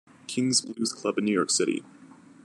[0.25, 1.83] King's Blues Club in New York City.